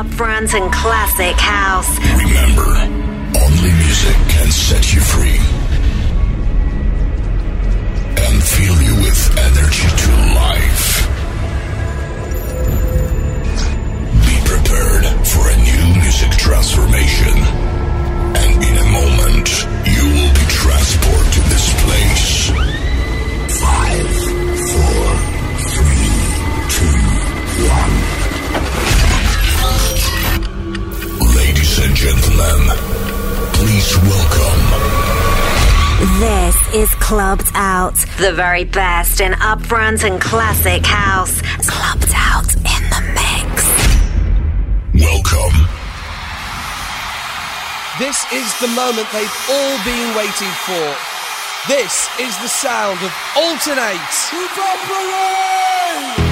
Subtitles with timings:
[0.00, 1.98] upfront and classic house.
[2.24, 2.72] Remember,
[3.36, 5.40] only music can set you free
[8.24, 10.10] and fill you with energy to
[10.40, 10.86] life.
[14.24, 17.36] Be prepared for a new music transformation.
[18.40, 19.48] And in a moment,
[19.84, 22.48] you will be transported to this place.
[23.60, 24.19] Five,
[31.80, 32.76] Ladies and gentlemen,
[33.54, 34.60] please welcome.
[36.20, 37.94] This is Clubbed Out.
[38.18, 41.40] The very best in upfront and classic house.
[41.66, 43.64] Clubbed Out in the mix.
[44.92, 45.56] Welcome.
[47.98, 50.96] This is the moment they've all been waiting for.
[51.66, 53.96] This is the sound of Alternate.
[56.12, 56.29] This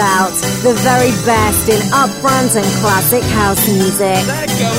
[0.00, 0.32] Out.
[0.62, 4.69] The very best in upfront and classic house music.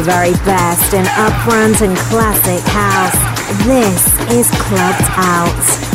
[0.00, 3.66] The very best in upfront and classic house.
[3.66, 5.89] This is Clubbed Out.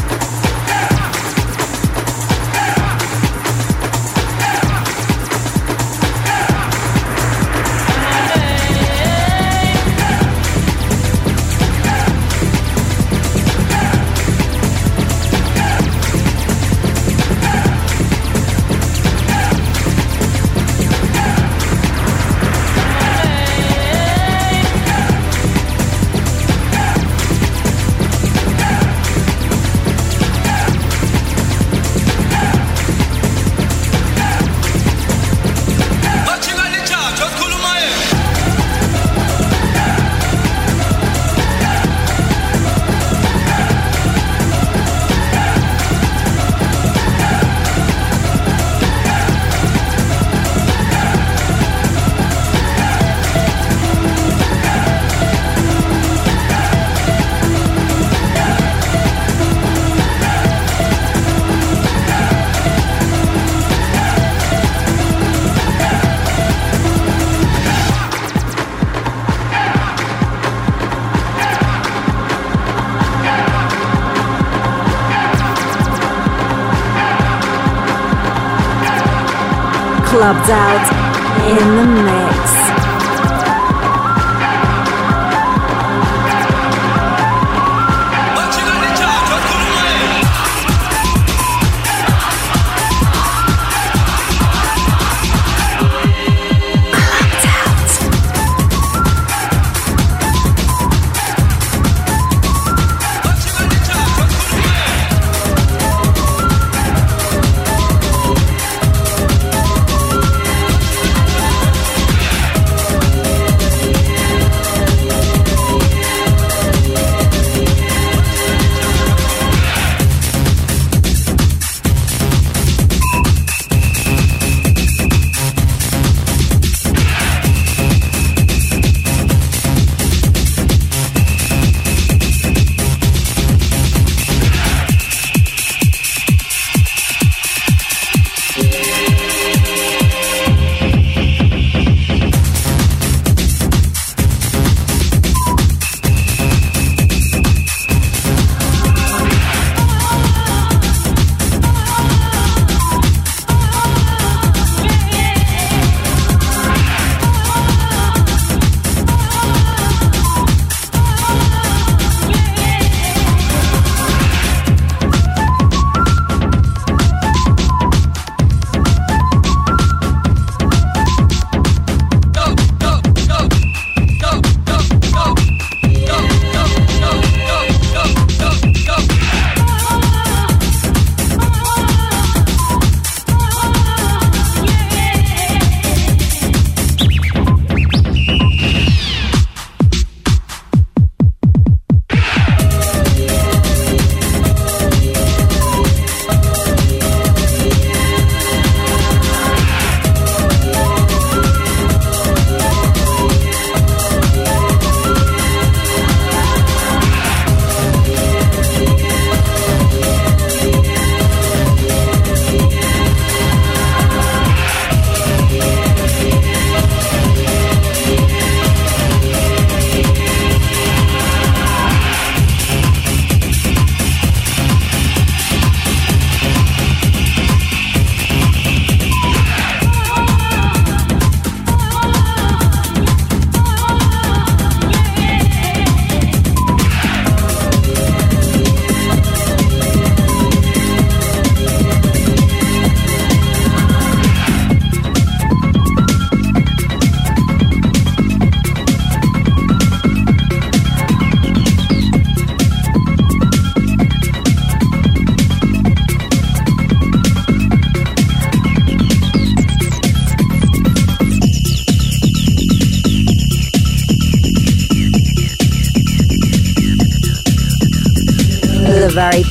[80.25, 82.14] Clubbed out in the mix.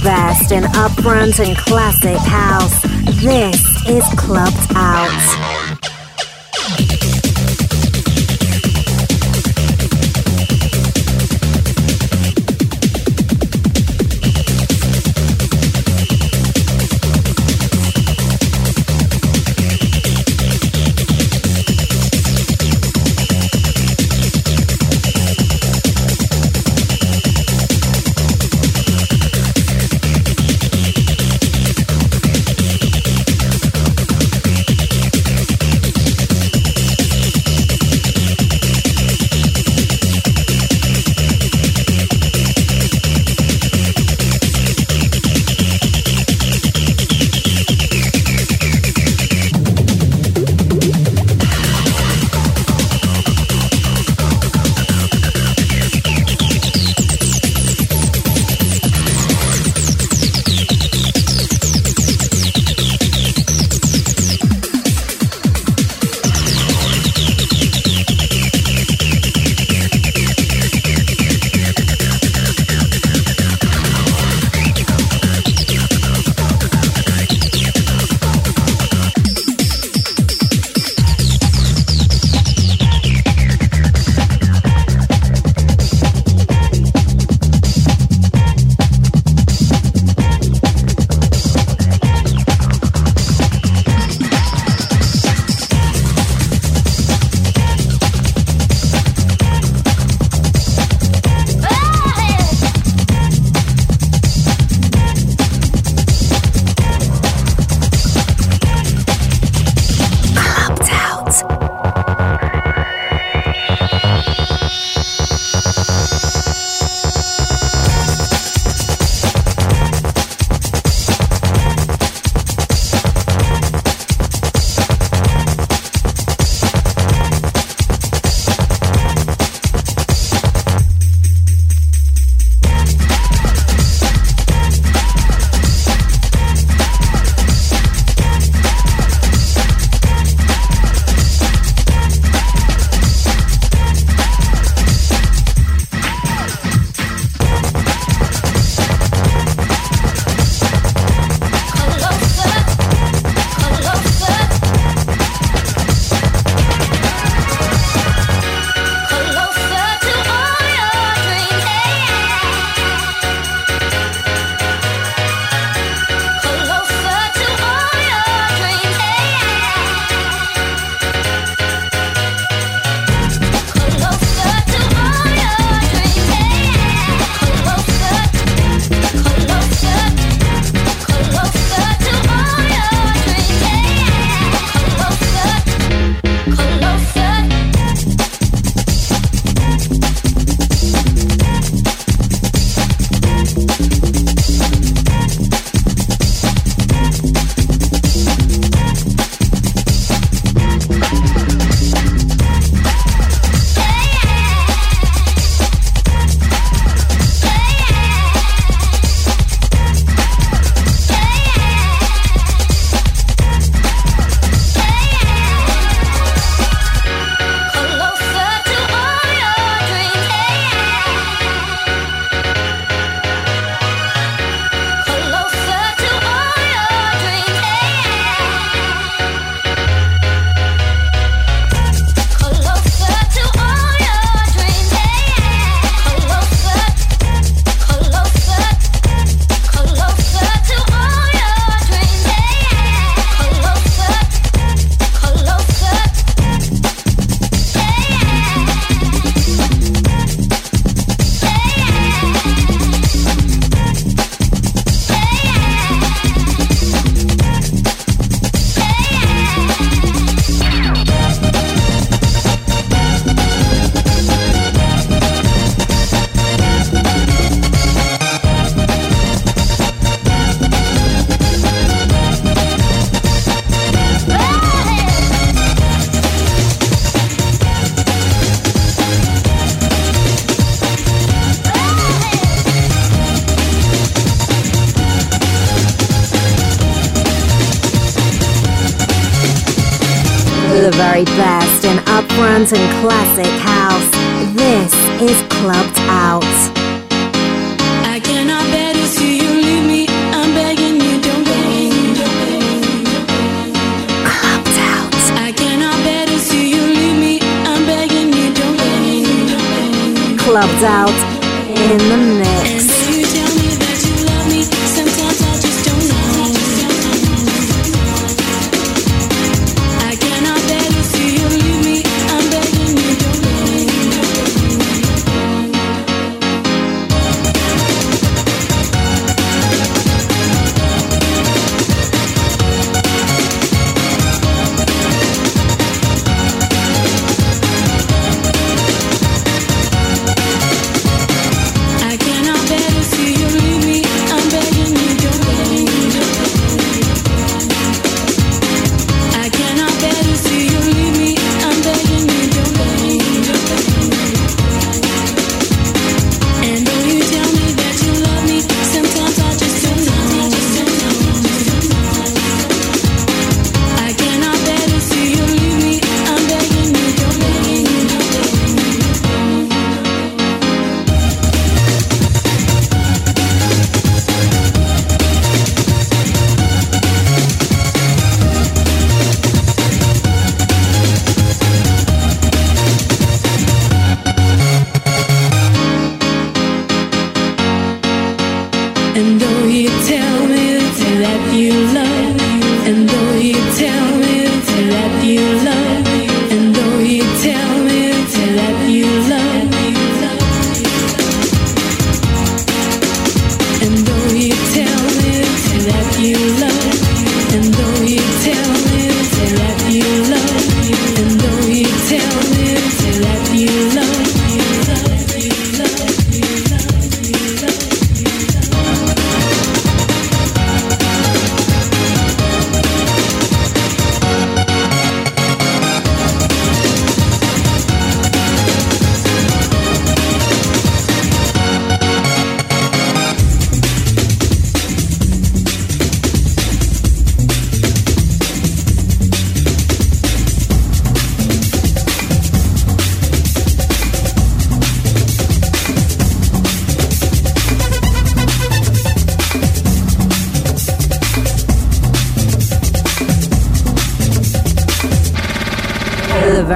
[0.05, 2.83] Best in upfront and classic house.
[3.23, 5.54] This is Clubbed Out.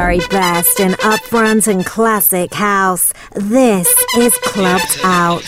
[0.08, 3.12] very best in upfront and classic house.
[3.34, 5.44] This is Clubbed Out.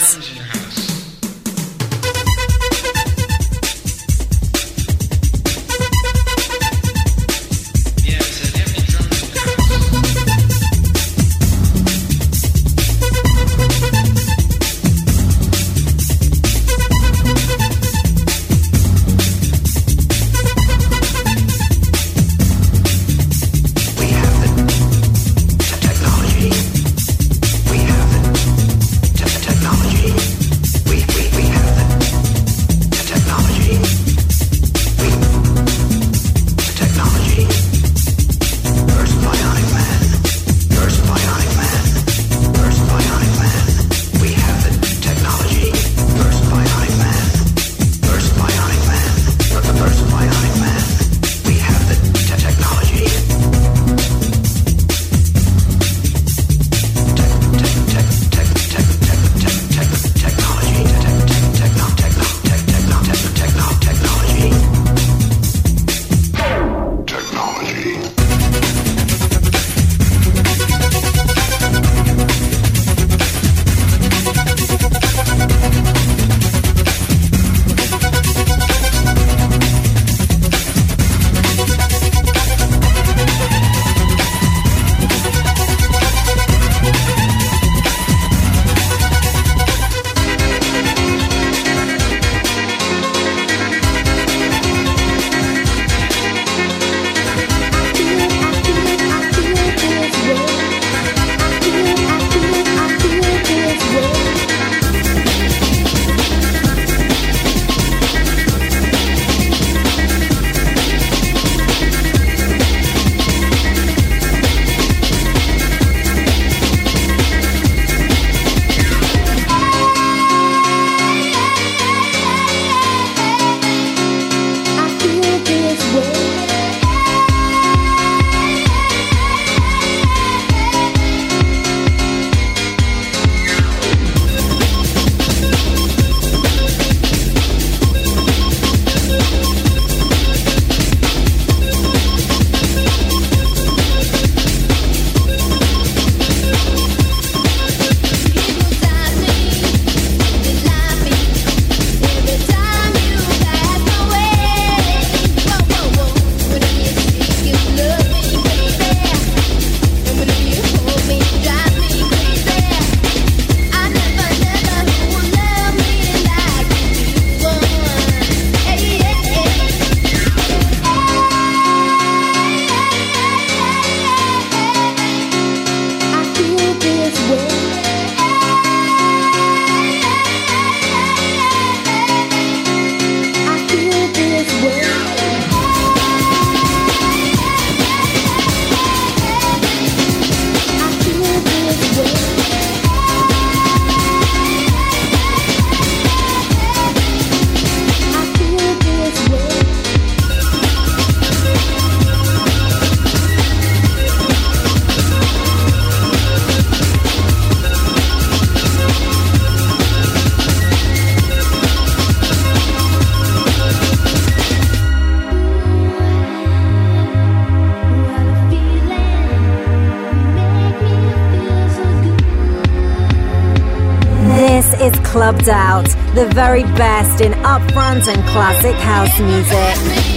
[225.48, 230.09] Out, the very best in upfront and classic house music.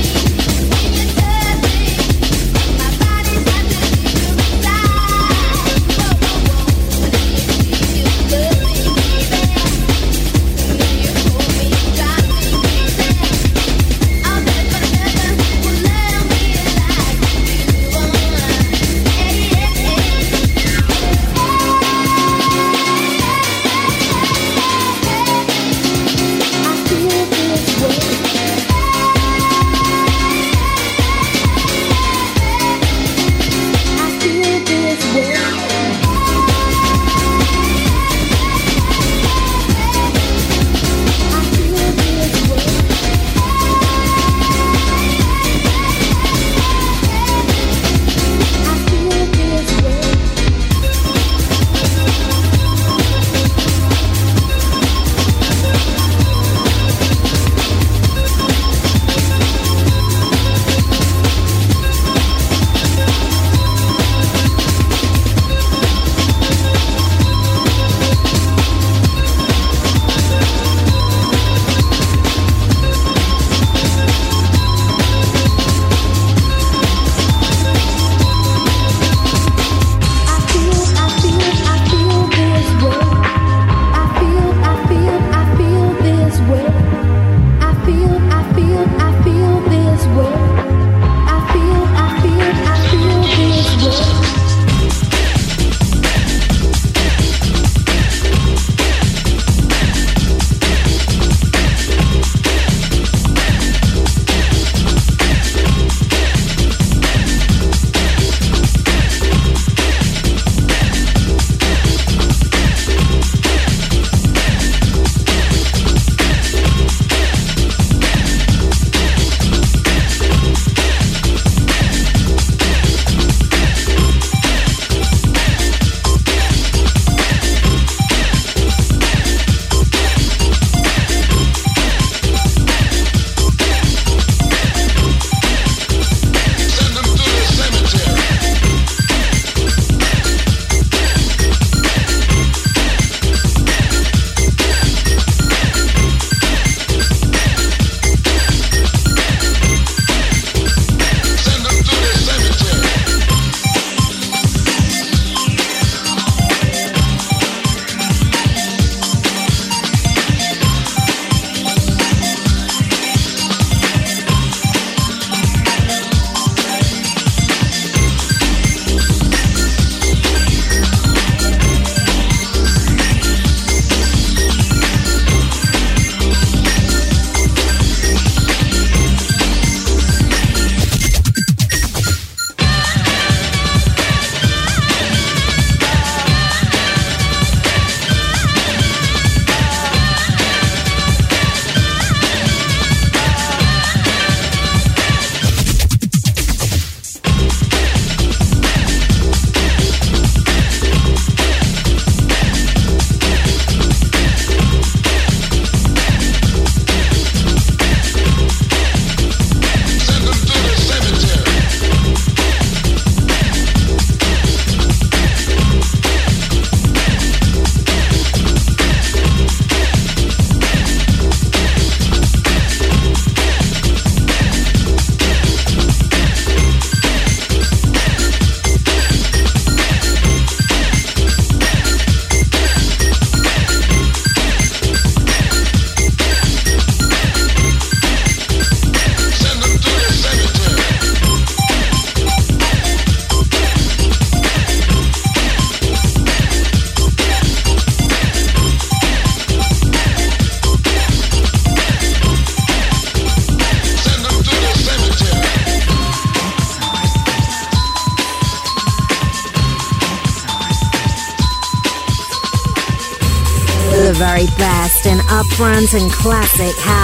[265.73, 267.02] And classic house.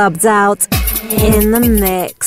[0.00, 0.66] Clubbed Out
[1.10, 2.19] in the Mix.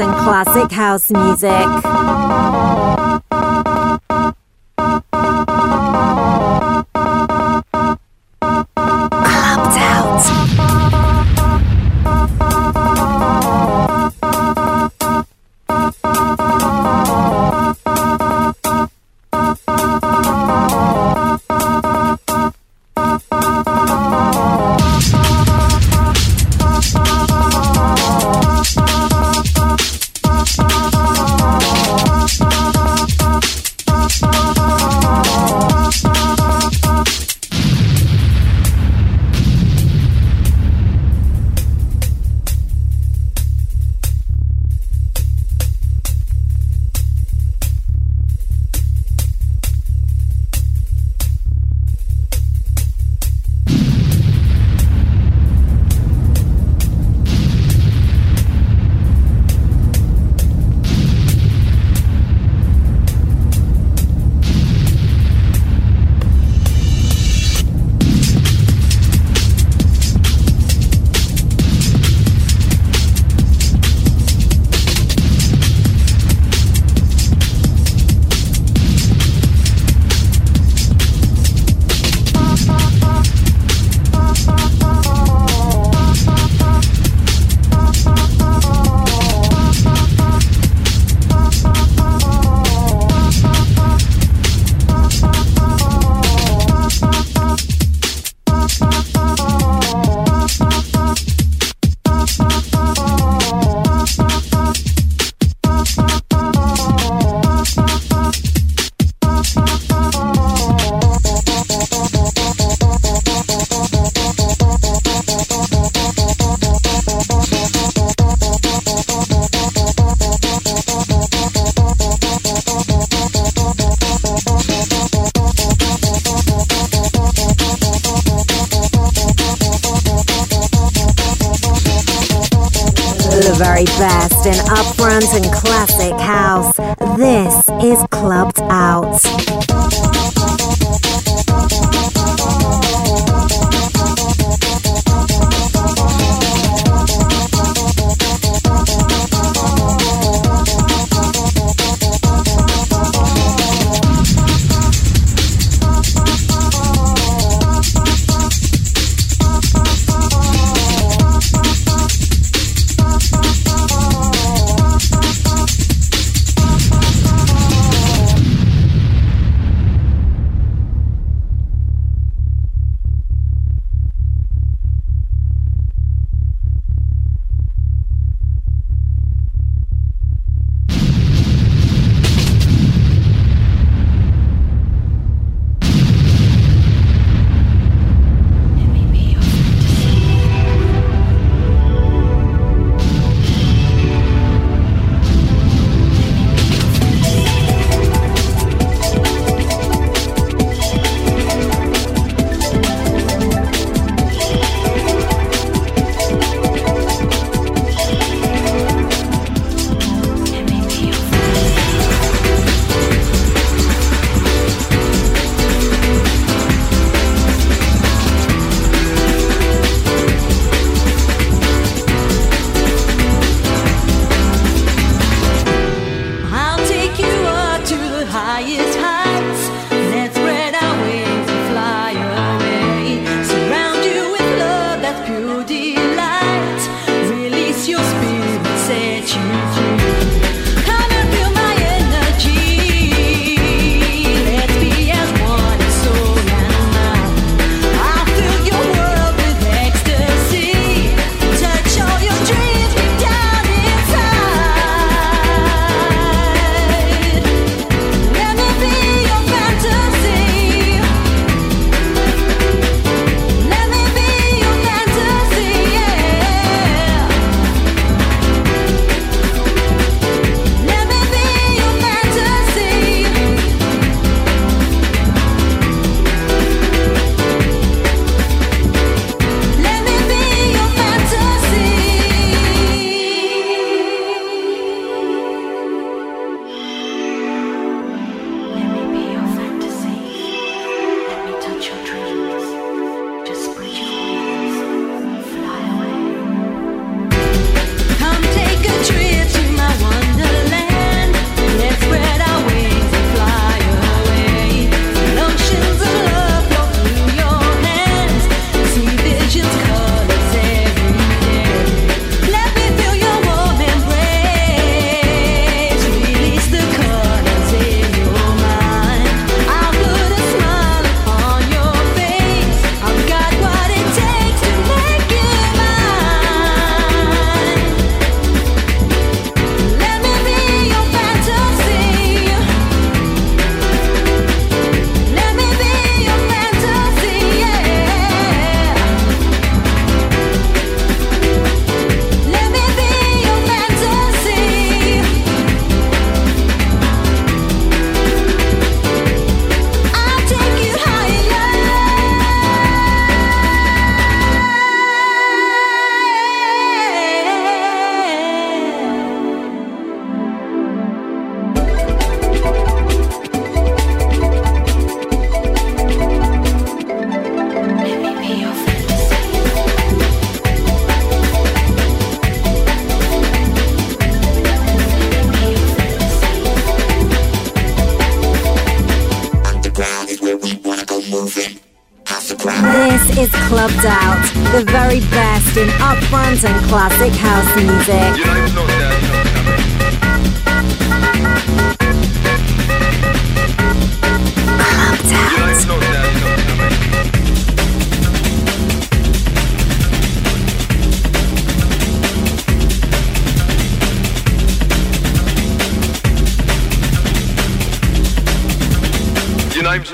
[0.00, 2.93] And classic house music.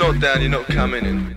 [0.01, 1.37] slow down, you're not coming in.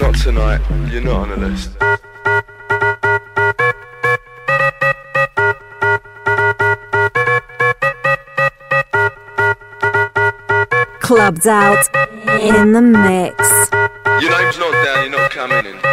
[0.00, 1.70] Not tonight, you're not on the list.
[11.00, 11.86] Clubbed Out
[12.40, 13.70] in the mix.
[14.20, 15.89] Your name's not down, you're not coming in.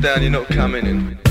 [0.00, 1.25] down, you're not coming in.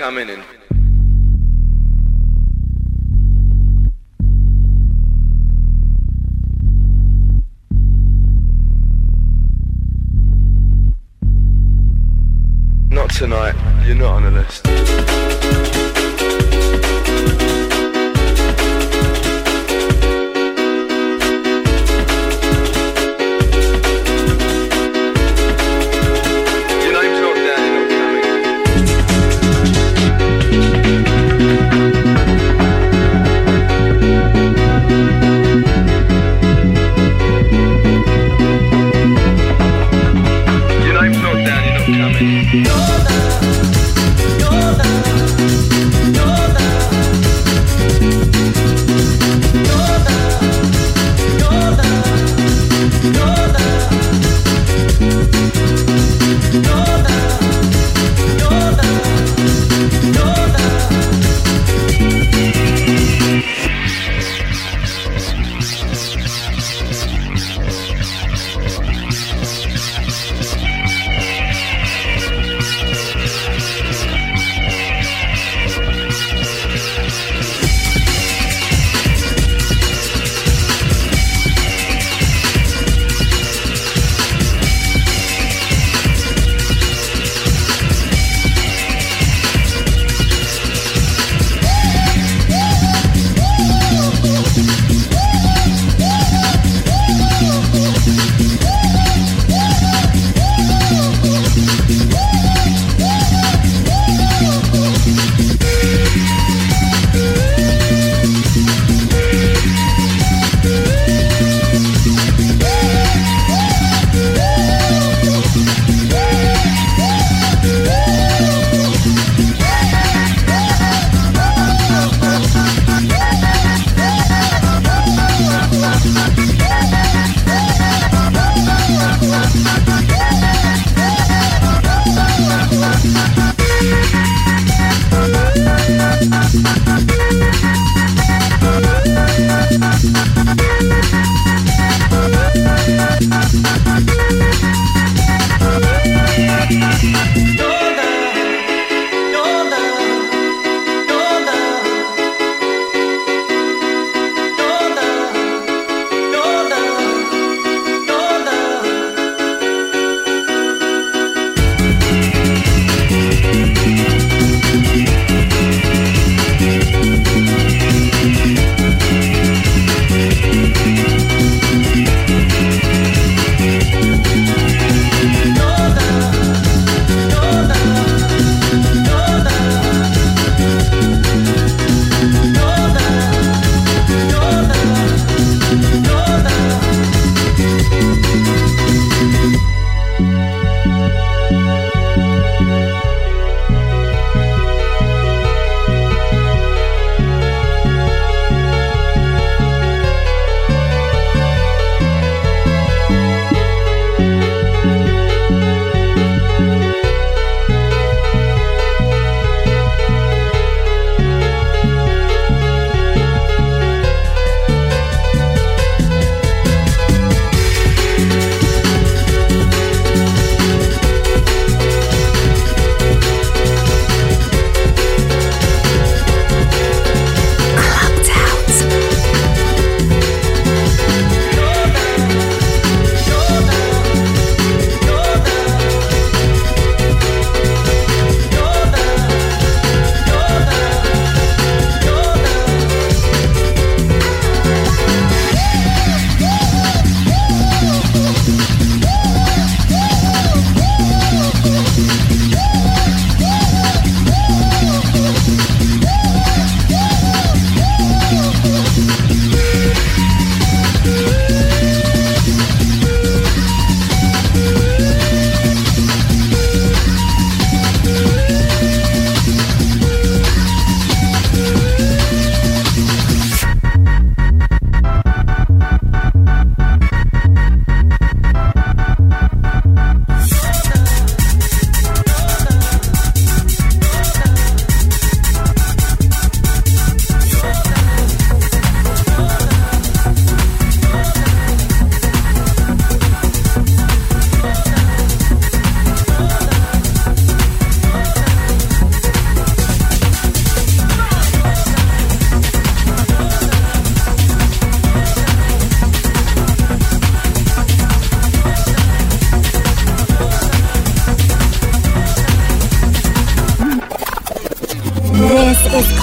[0.00, 0.39] coming and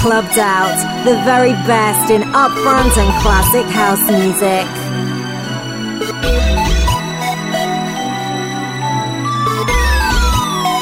[0.07, 4.65] Clubbed Out, the very best in upfront and classic house music.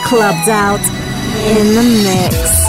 [0.05, 0.79] Clubbed Out
[1.57, 2.64] in the mix.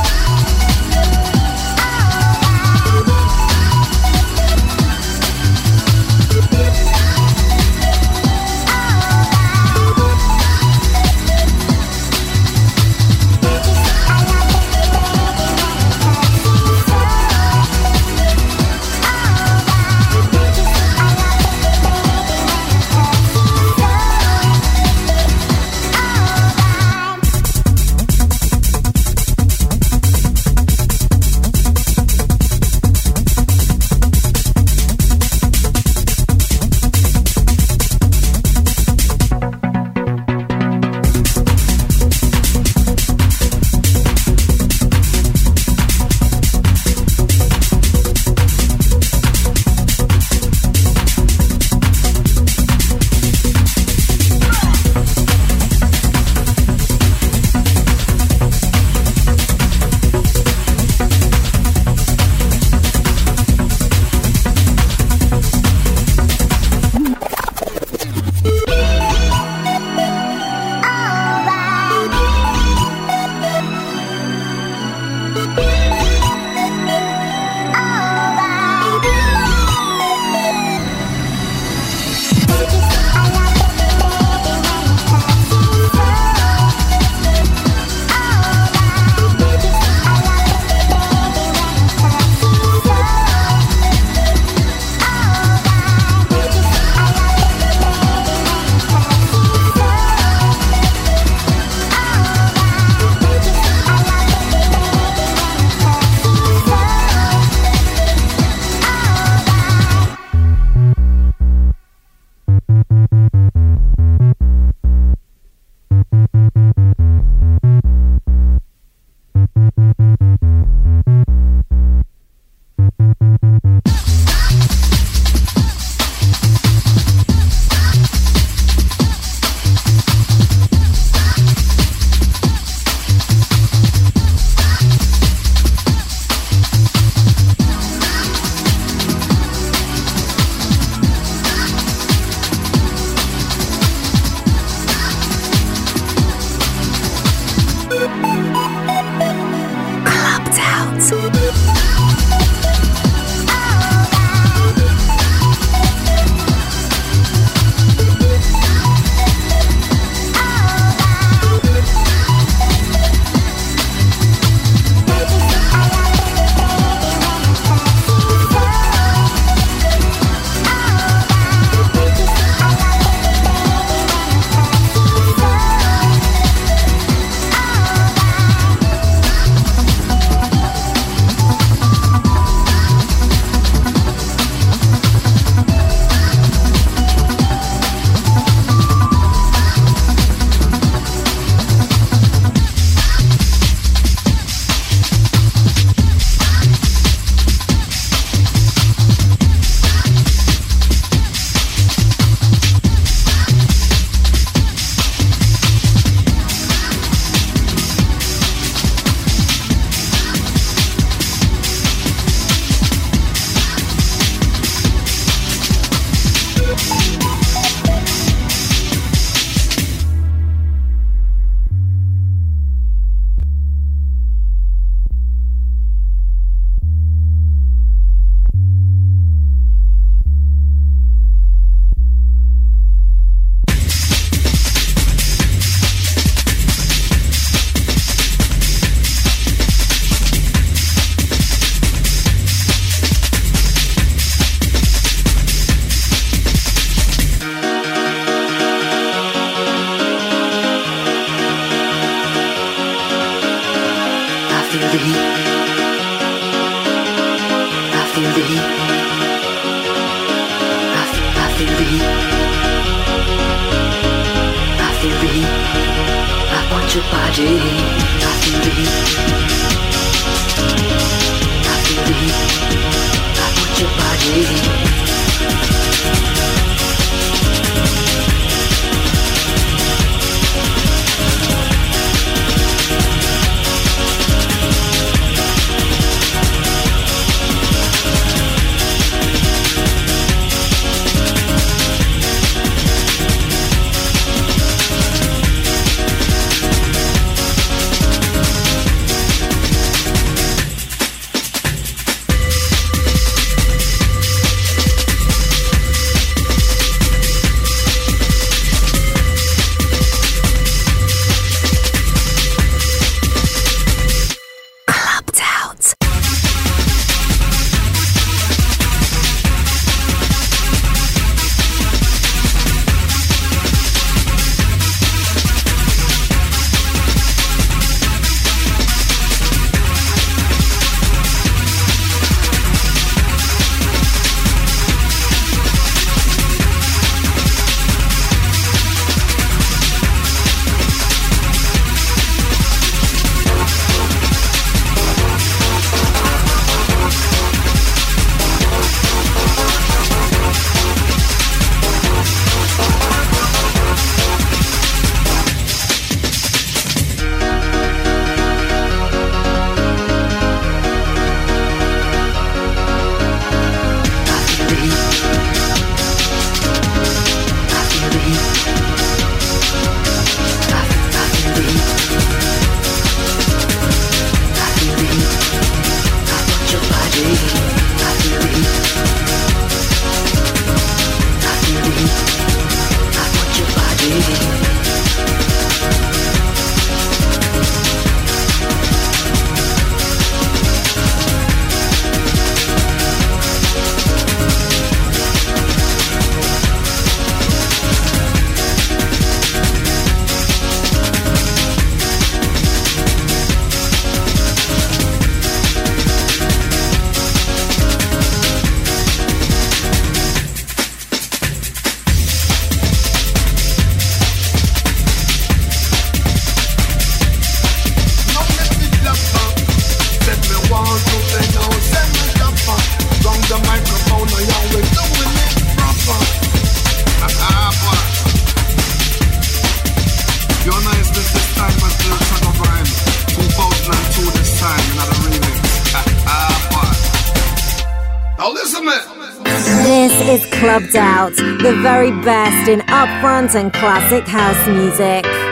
[441.96, 445.45] Very Best in upfront and classic house music.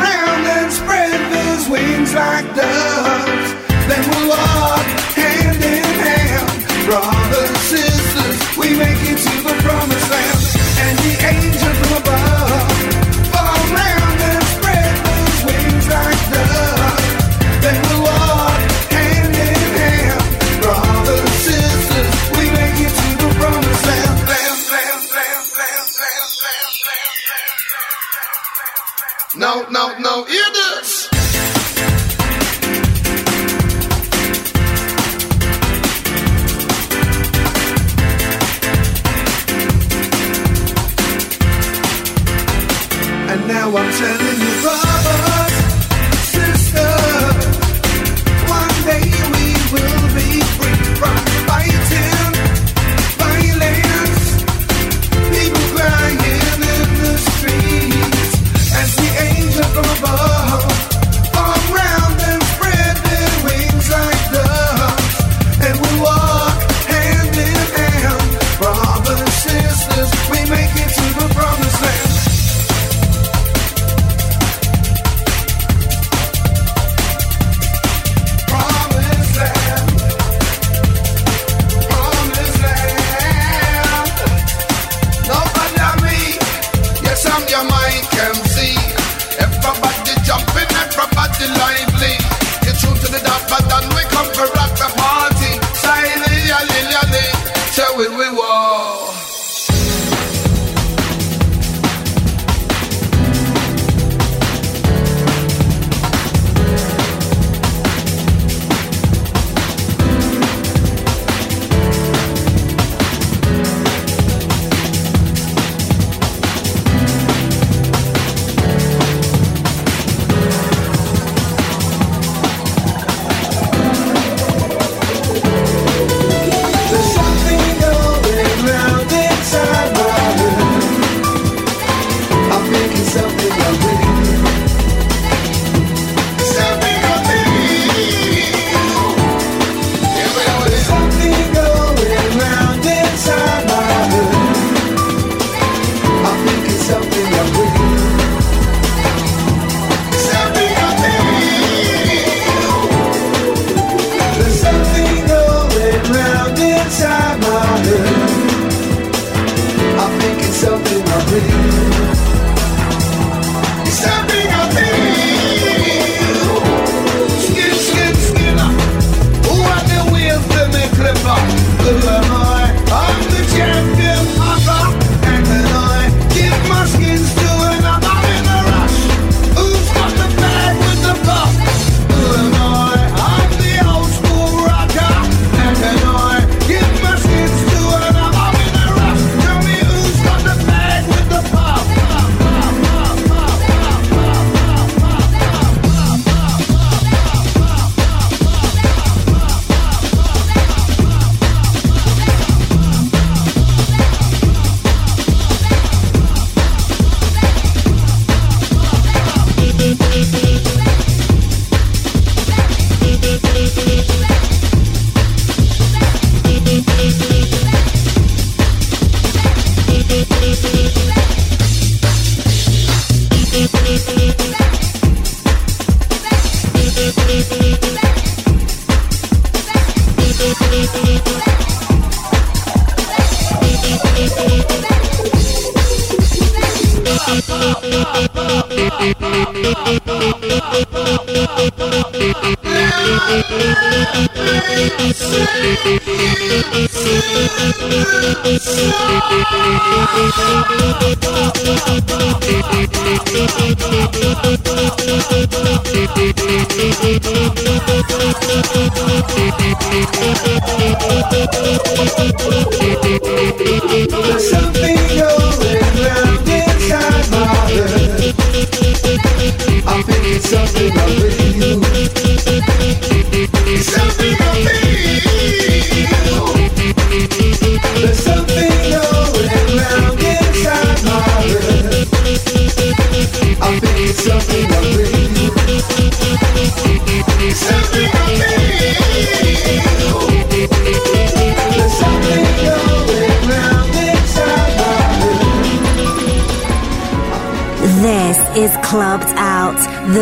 [0.00, 3.54] round and spread those wings like doves.
[3.88, 5.05] Then we'll walk.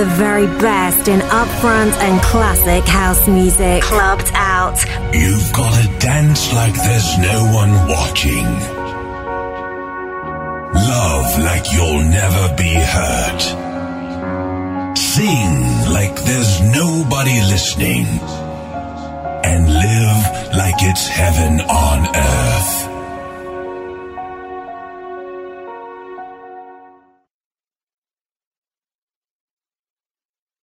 [0.04, 3.82] The very best in upfront and classic house music.
[3.82, 4.78] Clubbed Out.
[5.14, 8.46] You've gotta dance like there's no one watching.
[10.92, 13.42] Love like you'll never be hurt.
[14.98, 15.52] Sing
[15.96, 18.06] like there's nobody listening.
[19.50, 20.20] And live
[20.60, 22.73] like it's heaven on earth.